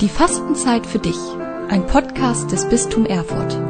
[0.00, 1.18] Die Fastenzeit für dich.
[1.68, 3.60] Ein Podcast des Bistum Erfurt.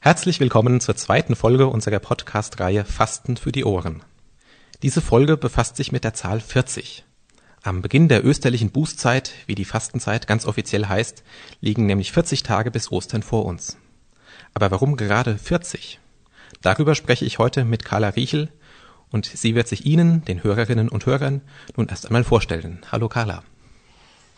[0.00, 4.02] Herzlich willkommen zur zweiten Folge unserer Podcast-Reihe Fasten für die Ohren.
[4.82, 7.04] Diese Folge befasst sich mit der Zahl 40.
[7.62, 11.22] Am Beginn der österlichen Bußzeit, wie die Fastenzeit ganz offiziell heißt,
[11.60, 13.76] liegen nämlich 40 Tage bis Ostern vor uns.
[14.54, 16.00] Aber warum gerade 40?
[16.62, 18.48] Darüber spreche ich heute mit Carla Riechel
[19.08, 21.42] und sie wird sich Ihnen, den Hörerinnen und Hörern,
[21.76, 22.80] nun erst einmal vorstellen.
[22.90, 23.44] Hallo Carla.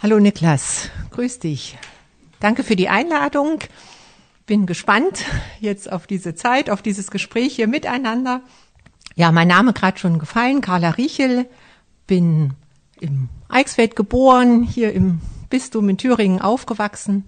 [0.01, 1.77] Hallo Niklas, grüß dich.
[2.39, 3.59] Danke für die Einladung.
[4.47, 5.25] Bin gespannt
[5.59, 8.43] jetzt auf diese Zeit, auf dieses Gespräch hier miteinander.
[9.17, 11.47] Ja, mein Name gerade schon gefallen, Carla Riechel,
[12.07, 12.55] bin
[13.01, 17.27] im Eichsfeld geboren, hier im Bistum in Thüringen aufgewachsen,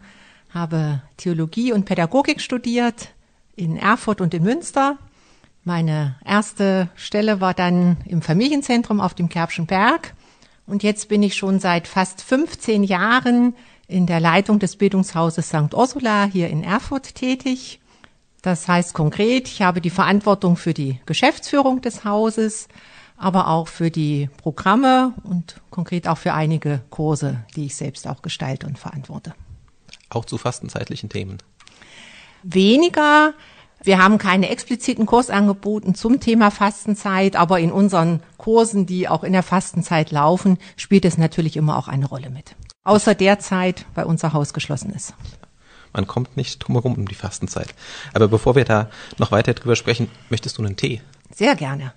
[0.54, 3.08] habe Theologie und Pädagogik studiert
[3.56, 4.96] in Erfurt und in Münster.
[5.64, 10.14] Meine erste Stelle war dann im Familienzentrum auf dem Kerbschen Berg
[10.70, 13.54] und jetzt bin ich schon seit fast 15 Jahren
[13.88, 15.74] in der Leitung des Bildungshauses St.
[15.74, 17.80] Ursula hier in Erfurt tätig.
[18.42, 22.68] Das heißt konkret, ich habe die Verantwortung für die Geschäftsführung des Hauses,
[23.16, 28.22] aber auch für die Programme und konkret auch für einige Kurse, die ich selbst auch
[28.22, 29.34] gestalte und verantworte.
[30.08, 31.38] Auch zu fastenzeitlichen Themen?
[32.44, 33.34] Weniger,
[33.82, 39.32] wir haben keine expliziten Kursangeboten zum Thema Fastenzeit, aber in unseren Kursen, die auch in
[39.32, 42.54] der Fastenzeit laufen, spielt es natürlich immer auch eine Rolle mit.
[42.84, 45.14] Außer der Zeit, weil unser Haus geschlossen ist.
[45.92, 47.74] Man kommt nicht drumherum um die Fastenzeit.
[48.12, 51.00] Aber bevor wir da noch weiter drüber sprechen, möchtest du einen Tee?
[51.34, 51.92] Sehr gerne.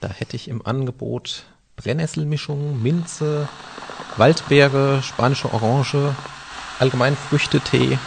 [0.00, 1.44] Da hätte ich im Angebot
[1.76, 3.48] Brennnesselmischung, Minze,
[4.16, 6.14] Waldbeere, spanische Orange,
[6.78, 7.98] allgemein Früchtetee,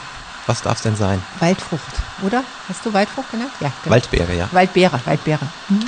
[0.48, 1.22] was darf es denn sein?
[1.40, 1.81] Waldfrucht,
[2.26, 2.44] oder?
[2.70, 3.52] Hast du Waldfrucht genannt?
[3.59, 3.72] Ja.
[3.84, 3.95] Genau.
[3.95, 4.48] Waldbeere, ja.
[4.52, 5.48] Waldbeere, Waldbeere.
[5.67, 5.80] Mhm.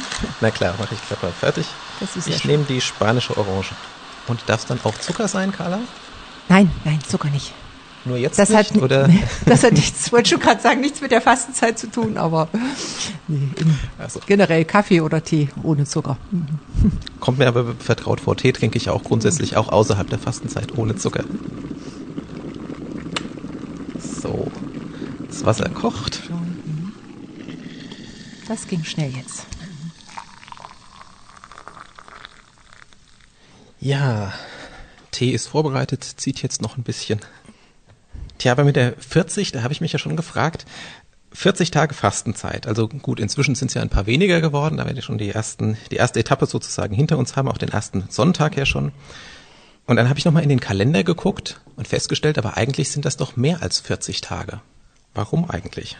[0.42, 1.66] Na klar, mache ich gerade mal fertig.
[2.00, 3.72] Das ist ich nehme die spanische Orange.
[4.28, 5.80] Und darf es dann auch Zucker sein, Carla?
[6.50, 7.54] Nein, nein, Zucker nicht.
[8.06, 9.10] Nur jetzt das nicht, hat, oder?
[9.46, 12.48] Das hat nichts, wollte schon gerade sagen, nichts mit der Fastenzeit zu tun, aber
[13.28, 13.50] nee,
[13.98, 14.19] also.
[14.25, 16.18] generell Kaffee oder Tee ohne Zucker.
[17.19, 18.38] Kommt mir aber vertraut vor.
[18.38, 21.24] Tee trinke ich auch grundsätzlich auch außerhalb der Fastenzeit ohne Zucker.
[24.22, 24.52] So,
[25.28, 26.30] das Wasser kocht.
[28.47, 29.46] Das ging schnell jetzt.
[33.80, 34.34] Ja,
[35.12, 37.19] Tee ist vorbereitet, zieht jetzt noch ein bisschen.
[38.38, 40.66] Tja, aber mit der 40, da habe ich mich ja schon gefragt,
[41.31, 42.68] 40 Tage Fastenzeit.
[42.68, 45.30] Also gut, inzwischen sind es ja ein paar weniger geworden, da werden wir schon die
[45.30, 48.91] ersten, die erste Etappe sozusagen hinter uns haben, auch den ersten Sonntag ja schon.
[49.89, 53.17] Und dann habe ich nochmal in den Kalender geguckt und festgestellt, aber eigentlich sind das
[53.17, 54.61] doch mehr als 40 Tage.
[55.16, 55.97] Warum eigentlich?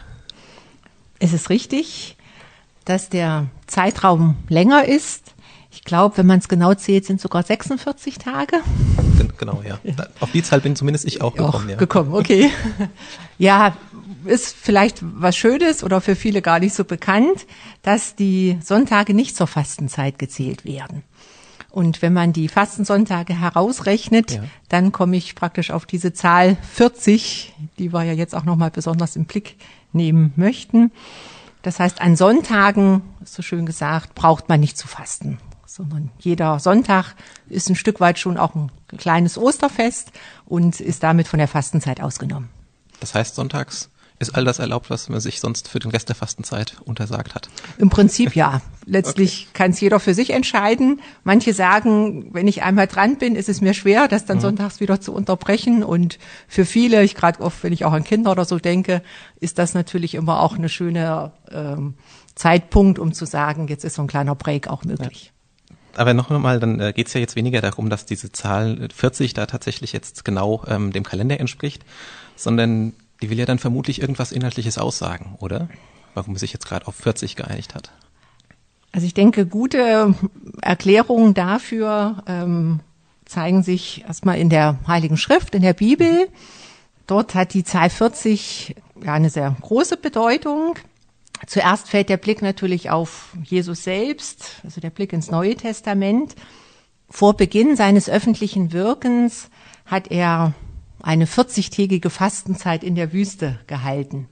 [1.18, 2.16] Es ist richtig,
[2.86, 5.34] dass der Zeitraum länger ist.
[5.72, 8.58] Ich glaube, wenn man es genau zählt, sind sogar 46 Tage.
[9.40, 9.80] Genau, ja.
[10.20, 11.66] Auf die Zahl bin zumindest ich auch gekommen.
[11.66, 11.76] Auch ja.
[11.76, 12.52] gekommen, okay.
[13.40, 13.76] ja,
[14.26, 17.48] ist vielleicht was Schönes oder für viele gar nicht so bekannt,
[17.82, 21.02] dass die Sonntage nicht zur Fastenzeit gezählt werden.
[21.72, 24.44] Und wenn man die Fastensonntage herausrechnet, ja.
[24.70, 29.16] dann komme ich praktisch auf diese Zahl 40, die wir ja jetzt auch nochmal besonders
[29.16, 29.58] im Blick
[29.94, 30.92] nehmen möchten.
[31.62, 37.16] Das heißt, an Sonntagen, so schön gesagt, braucht man nicht zu fasten, sondern jeder Sonntag
[37.50, 40.12] ist ein Stück weit schon auch ein kleines Osterfest
[40.46, 42.50] und ist damit von der Fastenzeit ausgenommen.
[43.00, 46.16] Das heißt, sonntags ist all das erlaubt, was man sich sonst für den Rest der
[46.16, 47.50] Fastenzeit untersagt hat?
[47.78, 48.62] Im Prinzip ja.
[48.86, 49.50] Letztlich okay.
[49.54, 51.00] kann es jeder für sich entscheiden.
[51.24, 54.42] Manche sagen, wenn ich einmal dran bin, ist es mir schwer, das dann mhm.
[54.42, 55.84] sonntags wieder zu unterbrechen.
[55.84, 59.02] Und für viele, ich gerade oft, wenn ich auch an Kinder oder so denke,
[59.40, 61.94] ist das natürlich immer auch eine schöne ähm,
[62.36, 65.32] Zeitpunkt, um zu sagen, jetzt ist so ein kleiner Break auch möglich.
[65.32, 66.00] Ja.
[66.00, 69.34] Aber noch einmal, dann äh, geht es ja jetzt weniger darum, dass diese Zahl 40
[69.34, 71.84] da tatsächlich jetzt genau ähm, dem Kalender entspricht,
[72.36, 75.70] sondern die will ja dann vermutlich irgendwas Inhaltliches aussagen, oder?
[76.14, 77.92] Warum sich jetzt gerade auf 40 geeinigt hat.
[78.92, 80.16] Also ich denke, gute
[80.62, 82.80] Erklärungen dafür ähm,
[83.26, 86.28] zeigen sich erstmal in der Heiligen Schrift, in der Bibel.
[87.06, 90.76] Dort hat die Zahl 40 ja eine sehr große Bedeutung.
[91.46, 96.36] Zuerst fällt der Blick natürlich auf Jesus selbst, also der Blick ins Neue Testament.
[97.10, 99.50] Vor Beginn seines öffentlichen Wirkens
[99.86, 100.54] hat er
[101.02, 104.28] eine 40-tägige Fastenzeit in der Wüste gehalten.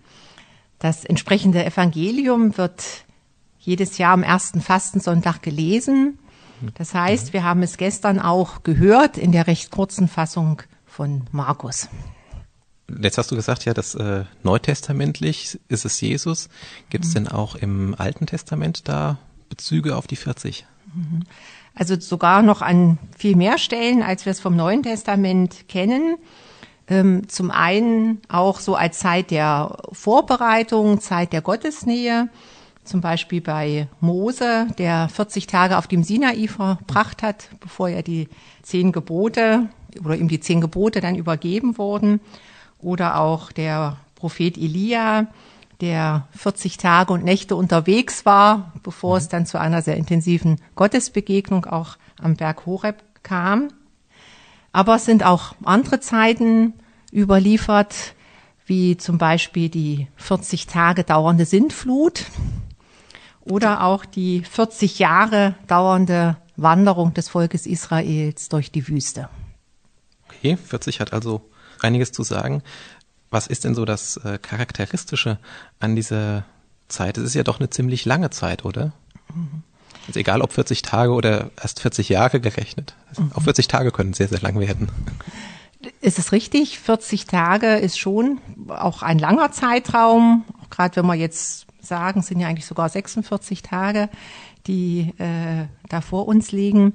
[0.80, 2.84] Das entsprechende Evangelium wird
[3.60, 6.20] jedes Jahr am ersten Fastensonntag gelesen.
[6.76, 11.90] Das heißt, wir haben es gestern auch gehört in der recht kurzen Fassung von Markus.
[13.02, 16.50] Jetzt hast du gesagt, ja, das äh, neutestamentlich ist es Jesus.
[16.90, 17.16] Gibt es mhm.
[17.16, 19.18] denn auch im Alten Testament da
[19.50, 20.66] Bezüge auf die 40?
[21.76, 26.18] Also sogar noch an viel mehr Stellen, als wir es vom Neuen Testament kennen.
[26.90, 32.30] Ähm, zum einen auch so als Zeit der Vorbereitung, Zeit der Gottesnähe.
[32.84, 38.30] Zum Beispiel bei Mose, der 40 Tage auf dem Sinai verbracht hat, bevor er die
[38.62, 39.68] zehn Gebote
[40.04, 42.22] oder ihm die zehn Gebote dann übergeben wurden.
[42.80, 45.28] Oder auch der Prophet Elia,
[45.82, 49.18] der 40 Tage und Nächte unterwegs war, bevor mhm.
[49.18, 53.70] es dann zu einer sehr intensiven Gottesbegegnung auch am Berg Horeb kam.
[54.78, 56.74] Aber es sind auch andere Zeiten
[57.12, 58.14] überliefert,
[58.68, 62.26] wie zum Beispiel die 40 Tage dauernde Sintflut
[63.42, 69.30] oder auch die 40 Jahre dauernde Wanderung des Volkes Israels durch die Wüste.
[70.28, 71.42] Okay, 40 hat also
[71.80, 72.62] einiges zu sagen.
[73.32, 75.40] Was ist denn so das äh, Charakteristische
[75.80, 76.46] an dieser
[76.88, 77.18] Zeit?
[77.18, 78.94] Es ist ja doch eine ziemlich lange Zeit, oder?
[79.34, 79.64] Mhm.
[80.08, 82.96] Also egal ob 40 Tage oder erst 40 Jahre gerechnet.
[83.10, 83.32] Also mhm.
[83.34, 84.90] Auch 40 Tage können sehr, sehr lang werden.
[86.02, 86.80] Ist es richtig?
[86.80, 88.40] 40 Tage ist schon
[88.70, 90.46] auch ein langer Zeitraum.
[90.70, 94.10] Gerade wenn wir jetzt sagen, sind ja eigentlich sogar 46 Tage,
[94.66, 96.94] die äh, da vor uns liegen.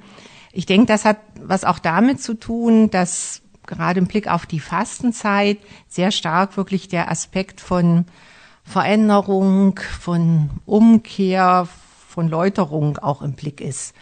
[0.53, 4.61] Ich denke, das hat was auch damit zu tun, dass gerade im Blick auf die
[4.61, 5.59] Fastenzeit
[5.89, 8.05] sehr stark wirklich der Aspekt von
[8.65, 11.69] Veränderung, von Umkehr,
[12.13, 13.95] von Läuterung auch im Blick ist.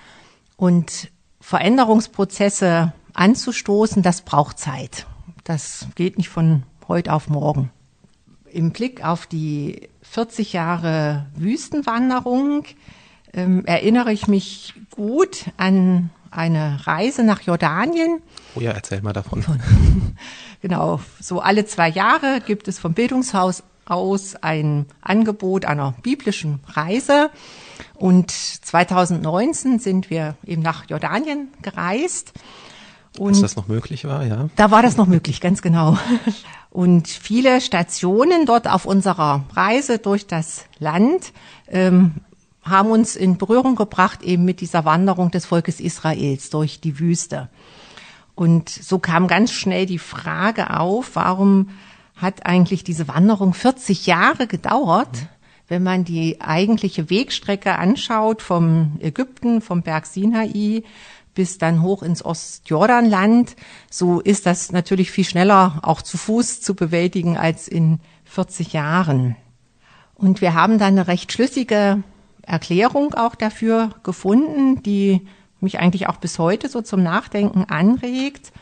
[0.57, 1.11] Und
[1.41, 5.07] Veränderungsprozesse anzustoßen, das braucht Zeit.
[5.45, 7.71] Das geht nicht von heute auf morgen.
[8.53, 12.65] Im Blick auf die 40 Jahre Wüstenwanderung
[13.33, 18.23] ähm, erinnere ich mich gut an eine Reise nach Jordanien.
[18.57, 19.45] Oh ja, erzähl mal davon.
[20.61, 27.31] genau, so alle zwei Jahre gibt es vom Bildungshaus aus ein Angebot einer biblischen Reise.
[27.95, 32.33] Und 2019 sind wir eben nach Jordanien gereist.
[33.19, 34.49] Und Als das noch möglich war, ja.
[34.57, 35.99] Da war das noch möglich, ganz genau.
[36.71, 41.33] Und viele Stationen dort auf unserer Reise durch das Land
[41.69, 42.15] ähm,
[42.63, 47.49] haben uns in Berührung gebracht eben mit dieser Wanderung des Volkes Israels durch die Wüste.
[48.35, 51.71] Und so kam ganz schnell die Frage auf, warum
[52.17, 55.09] hat eigentlich diese Wanderung 40 Jahre gedauert,
[55.71, 60.83] wenn man die eigentliche Wegstrecke anschaut vom Ägypten, vom Berg Sinai
[61.33, 63.55] bis dann hoch ins Ostjordanland,
[63.89, 69.37] so ist das natürlich viel schneller auch zu Fuß zu bewältigen als in 40 Jahren.
[70.17, 72.03] Und wir haben dann eine recht schlüssige
[72.43, 75.25] Erklärung auch dafür gefunden, die
[75.61, 78.53] mich eigentlich auch bis heute so zum Nachdenken anregt.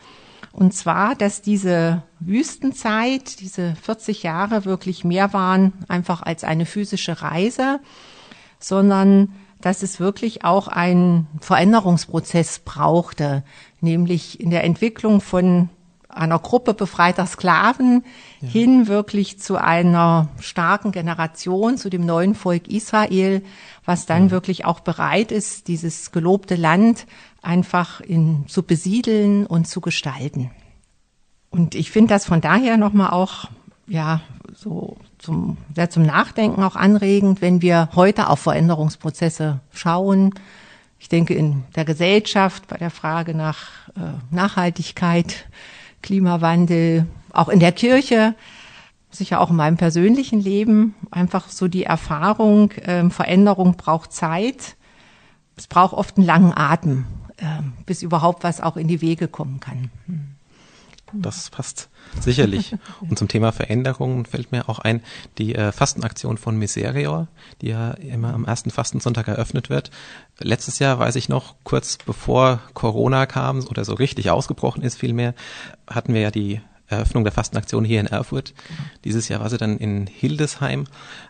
[0.59, 7.21] Und zwar, dass diese Wüstenzeit, diese 40 Jahre wirklich mehr waren einfach als eine physische
[7.21, 7.79] Reise,
[8.59, 13.45] sondern dass es wirklich auch einen Veränderungsprozess brauchte,
[13.79, 15.69] nämlich in der Entwicklung von
[16.09, 18.03] einer Gruppe befreiter Sklaven
[18.41, 18.49] ja.
[18.49, 23.43] hin wirklich zu einer starken Generation, zu dem neuen Volk Israel,
[23.85, 24.31] was dann ja.
[24.31, 27.05] wirklich auch bereit ist, dieses gelobte Land
[27.41, 30.51] einfach in, zu besiedeln und zu gestalten.
[31.49, 33.45] Und ich finde das von daher nochmal auch,
[33.87, 34.21] ja,
[34.53, 40.33] so zum, sehr zum Nachdenken auch anregend, wenn wir heute auf Veränderungsprozesse schauen.
[40.99, 44.01] Ich denke, in der Gesellschaft bei der Frage nach äh,
[44.31, 45.47] Nachhaltigkeit,
[46.01, 48.35] Klimawandel, auch in der Kirche,
[49.11, 54.75] sicher auch in meinem persönlichen Leben, einfach so die Erfahrung, äh, Veränderung braucht Zeit.
[55.55, 57.05] Es braucht oft einen langen Atem,
[57.85, 59.89] bis überhaupt was auch in die Wege kommen kann.
[60.05, 60.35] Hm.
[61.13, 62.75] Das passt sicherlich.
[63.01, 65.01] Und zum Thema Veränderungen fällt mir auch ein,
[65.37, 67.27] die äh, Fastenaktion von Miserior,
[67.61, 69.91] die ja immer am ersten Fastensonntag eröffnet wird.
[70.39, 75.33] Letztes Jahr, weiß ich noch, kurz bevor Corona kam oder so richtig ausgebrochen ist vielmehr,
[75.87, 78.53] hatten wir ja die Eröffnung der Fastenaktion hier in Erfurt.
[79.03, 80.85] Dieses Jahr war sie dann in Hildesheim.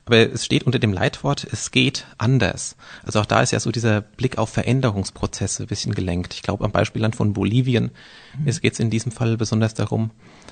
[0.06, 2.76] Aber es steht unter dem Leitwort, es geht anders.
[3.04, 6.34] Also auch da ist ja so dieser Blick auf Veränderungsprozesse ein bisschen gelenkt.
[6.34, 7.92] Ich glaube, am Beispielland von Bolivien
[8.38, 8.46] mhm.
[8.46, 10.12] geht es in diesem Fall besonders darum.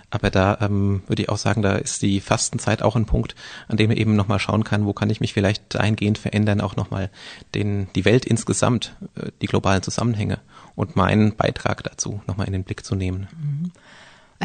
[0.09, 3.35] Aber da ähm, würde ich auch sagen, da ist die Fastenzeit auch ein Punkt,
[3.67, 6.75] an dem man eben nochmal schauen kann, wo kann ich mich vielleicht eingehend verändern, auch
[6.77, 7.09] nochmal
[7.55, 10.39] den, die Welt insgesamt, äh, die globalen Zusammenhänge
[10.75, 13.27] und meinen Beitrag dazu nochmal in den Blick zu nehmen.
[13.37, 13.71] Mhm.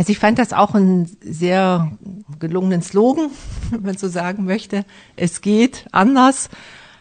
[0.02, 1.92] Also ich fand das auch einen sehr
[2.40, 3.30] gelungenen Slogan,
[3.70, 4.84] wenn man so sagen möchte.
[5.14, 6.50] Es geht anders.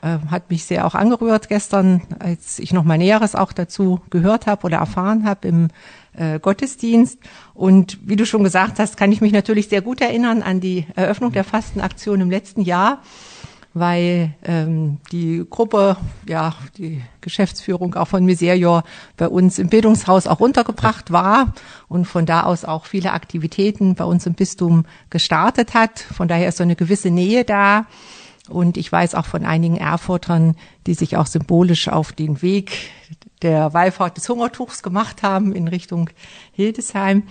[0.04, 4.46] Äh, hat mich sehr auch angerührt gestern, als ich noch mal Näheres auch dazu gehört
[4.46, 5.68] habe oder erfahren habe im
[6.14, 7.18] äh, Gottesdienst.
[7.56, 10.86] Und wie du schon gesagt hast, kann ich mich natürlich sehr gut erinnern an die
[10.94, 13.02] Eröffnung der Fastenaktion im letzten Jahr,
[13.74, 15.96] weil ähm, die Gruppe,
[16.28, 18.84] ja, die Geschäftsführung auch von Miserior
[19.16, 21.54] bei uns im Bildungshaus auch untergebracht war
[21.88, 26.00] und von da aus auch viele Aktivitäten bei uns im Bistum gestartet hat.
[26.00, 27.86] Von daher ist so eine gewisse Nähe da.
[28.50, 32.72] Und ich weiß auch von einigen Erfurtern, die sich auch symbolisch auf den Weg
[33.42, 36.10] der Wallfahrt des Hungertuchs gemacht haben in Richtung
[36.52, 37.24] Hildesheim.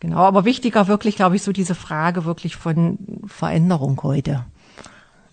[0.00, 4.44] Genau, aber wichtiger wirklich, glaube ich, so diese Frage wirklich von Veränderung heute.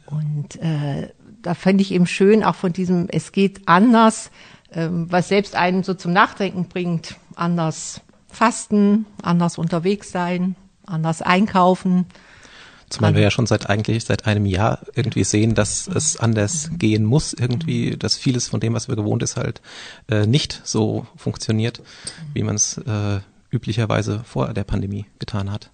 [0.05, 1.09] Und äh,
[1.41, 4.31] da fände ich eben schön, auch von diesem, es geht anders,
[4.71, 12.05] ähm, was selbst einen so zum Nachdenken bringt, anders fasten, anders unterwegs sein, anders einkaufen.
[12.89, 17.03] Zumal wir ja schon seit eigentlich seit einem Jahr irgendwie sehen, dass es anders gehen
[17.03, 19.61] muss, irgendwie, dass vieles von dem, was wir gewohnt ist, halt
[20.07, 21.81] äh, nicht so funktioniert,
[22.33, 25.71] wie man es äh, üblicherweise vor der Pandemie getan hat.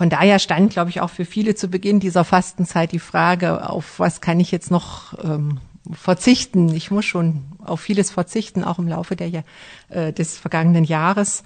[0.00, 3.98] Von daher stand, glaube ich, auch für viele zu Beginn dieser Fastenzeit die Frage, auf
[3.98, 5.58] was kann ich jetzt noch ähm,
[5.92, 6.74] verzichten?
[6.74, 9.44] Ich muss schon auf vieles verzichten, auch im Laufe der,
[9.90, 11.44] äh, des vergangenen Jahres.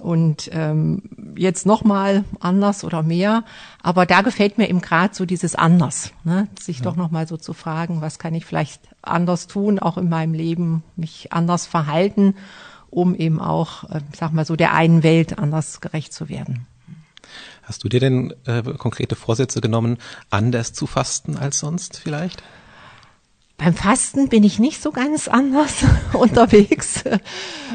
[0.00, 3.42] Und ähm, jetzt nochmal anders oder mehr.
[3.82, 6.46] Aber da gefällt mir eben gerade so dieses anders, ne?
[6.56, 6.84] sich ja.
[6.84, 10.84] doch nochmal so zu fragen, was kann ich vielleicht anders tun, auch in meinem Leben,
[10.94, 12.36] mich anders verhalten,
[12.90, 16.64] um eben auch, äh, sag mal so, der einen Welt anders gerecht zu werden.
[17.68, 19.98] Hast du dir denn äh, konkrete Vorsätze genommen,
[20.30, 22.42] anders zu fasten als sonst vielleicht?
[23.58, 25.84] Beim Fasten bin ich nicht so ganz anders
[26.14, 27.04] unterwegs,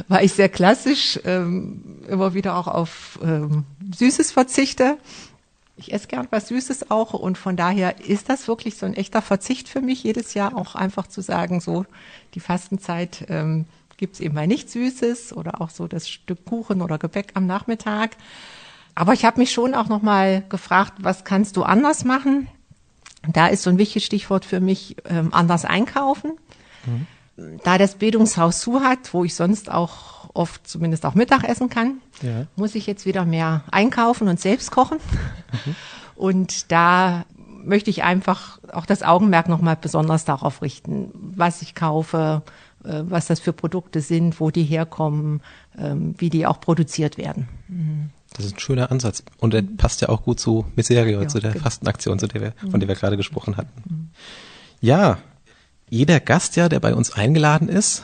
[0.07, 4.97] weil ich sehr klassisch ähm, immer wieder auch auf ähm, Süßes verzichte.
[5.77, 9.21] Ich esse gern was Süßes auch und von daher ist das wirklich so ein echter
[9.21, 11.85] Verzicht für mich jedes Jahr auch einfach zu sagen, so
[12.33, 13.65] die Fastenzeit ähm,
[13.97, 17.45] gibt es eben mal nichts Süßes oder auch so das Stück Kuchen oder Gebäck am
[17.45, 18.17] Nachmittag.
[18.95, 22.47] Aber ich habe mich schon auch noch mal gefragt, was kannst du anders machen?
[23.27, 26.33] Da ist so ein wichtiges Stichwort für mich ähm, anders einkaufen.
[26.85, 27.07] Mhm.
[27.63, 31.99] Da das Bildungshaus zu hat, wo ich sonst auch oft zumindest auch Mittag essen kann,
[32.21, 32.45] ja.
[32.55, 34.97] muss ich jetzt wieder mehr einkaufen und selbst kochen.
[35.51, 35.75] Mhm.
[36.15, 37.25] Und da
[37.63, 42.43] möchte ich einfach auch das Augenmerk noch mal besonders darauf richten, was ich kaufe,
[42.83, 45.41] äh, was das für Produkte sind, wo die herkommen,
[45.77, 47.47] ähm, wie die auch produziert werden.
[47.67, 48.09] Mhm.
[48.33, 49.23] Das ist ein schöner Ansatz.
[49.37, 51.63] Und er passt ja auch gut zu Miserio, ja, zu der genau.
[51.63, 53.83] Fastenaktion, zu der wir, von der wir gerade gesprochen hatten.
[53.85, 54.09] Mhm.
[54.81, 55.19] Ja,
[55.89, 58.03] jeder Gast ja, der bei uns eingeladen ist,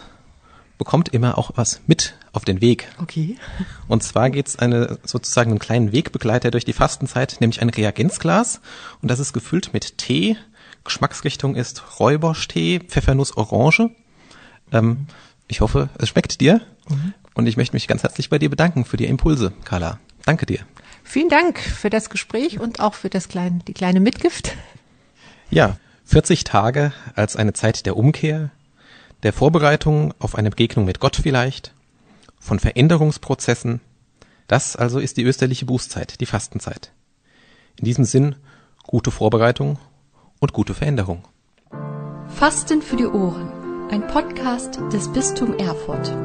[0.77, 2.87] bekommt immer auch was mit auf den Weg.
[3.01, 3.37] Okay.
[3.87, 8.61] Und zwar geht's eine sozusagen einen kleinen Wegbegleiter durch die Fastenzeit, nämlich ein Reagenzglas.
[9.01, 10.37] Und das ist gefüllt mit Tee.
[10.83, 13.89] Geschmacksrichtung ist Räuberschtee, Pfeffernuss, Orange.
[14.71, 15.07] Ähm,
[15.47, 16.61] ich hoffe, es schmeckt dir.
[16.87, 17.13] Mhm.
[17.33, 19.99] Und ich möchte mich ganz herzlich bei dir bedanken für die Impulse, Carla.
[20.29, 20.59] Danke dir.
[21.03, 24.55] Vielen Dank für das Gespräch und auch für das kleine, die kleine Mitgift.
[25.49, 28.51] Ja, 40 Tage als eine Zeit der Umkehr,
[29.23, 31.73] der Vorbereitung auf eine Begegnung mit Gott vielleicht,
[32.39, 33.81] von Veränderungsprozessen.
[34.45, 36.91] Das also ist die österliche Bußzeit, die Fastenzeit.
[37.77, 38.35] In diesem Sinn
[38.83, 39.79] gute Vorbereitung
[40.37, 41.27] und gute Veränderung.
[42.27, 46.15] Fasten für die Ohren, ein Podcast des Bistum Erfurt.